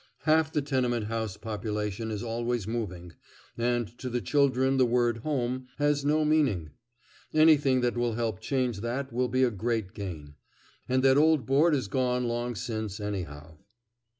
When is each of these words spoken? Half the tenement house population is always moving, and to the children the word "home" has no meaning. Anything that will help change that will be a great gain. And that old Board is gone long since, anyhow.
Half 0.21 0.51
the 0.53 0.63
tenement 0.63 1.05
house 1.05 1.37
population 1.37 2.09
is 2.09 2.23
always 2.23 2.65
moving, 2.65 3.11
and 3.55 3.95
to 3.99 4.09
the 4.09 4.19
children 4.19 4.77
the 4.77 4.85
word 4.87 5.17
"home" 5.17 5.67
has 5.77 6.03
no 6.03 6.25
meaning. 6.25 6.71
Anything 7.35 7.81
that 7.81 7.95
will 7.95 8.13
help 8.13 8.39
change 8.39 8.79
that 8.79 9.13
will 9.13 9.27
be 9.27 9.43
a 9.43 9.51
great 9.51 9.93
gain. 9.93 10.33
And 10.89 11.03
that 11.03 11.17
old 11.19 11.45
Board 11.45 11.75
is 11.75 11.87
gone 11.87 12.23
long 12.27 12.55
since, 12.55 12.99
anyhow. 12.99 13.59